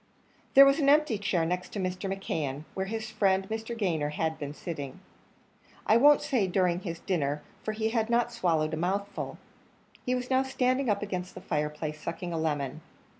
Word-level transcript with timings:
There 0.55 0.65
was 0.65 0.79
an 0.79 0.89
empty 0.89 1.19
chair 1.19 1.45
next 1.45 1.73
Mr. 1.73 2.11
McKeon, 2.11 2.63
where 2.73 2.87
his 2.87 3.11
friend 3.11 3.47
Mr. 3.49 3.77
Gayner 3.77 4.09
had 4.13 4.39
been 4.39 4.51
sitting 4.51 4.99
I 5.85 5.97
won't 5.97 6.23
say 6.23 6.47
during 6.47 6.79
his 6.79 7.01
dinner, 7.01 7.43
for 7.61 7.73
he 7.73 7.89
had 7.89 8.09
not 8.09 8.31
swallowed 8.31 8.73
a 8.73 8.77
mouthful. 8.77 9.37
He 10.03 10.15
was 10.15 10.31
now 10.31 10.41
standing 10.41 10.89
up 10.89 11.03
against 11.03 11.35
the 11.35 11.39
fireplace, 11.41 12.01
sucking 12.01 12.33
a 12.33 12.39
lemon. 12.39 12.81